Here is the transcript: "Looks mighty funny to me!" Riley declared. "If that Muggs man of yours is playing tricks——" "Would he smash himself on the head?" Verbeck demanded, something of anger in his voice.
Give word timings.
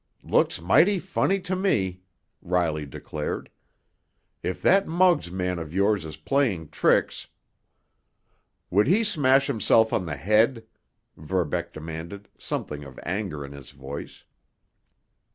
"Looks 0.23 0.59
mighty 0.59 0.97
funny 0.97 1.39
to 1.41 1.55
me!" 1.55 2.01
Riley 2.41 2.87
declared. 2.87 3.51
"If 4.41 4.59
that 4.63 4.87
Muggs 4.87 5.29
man 5.31 5.59
of 5.59 5.75
yours 5.75 6.05
is 6.05 6.17
playing 6.17 6.69
tricks——" 6.69 7.27
"Would 8.71 8.87
he 8.87 9.03
smash 9.03 9.45
himself 9.45 9.93
on 9.93 10.07
the 10.07 10.17
head?" 10.17 10.65
Verbeck 11.17 11.71
demanded, 11.71 12.29
something 12.39 12.83
of 12.83 12.97
anger 13.03 13.45
in 13.45 13.51
his 13.51 13.69
voice. 13.69 14.23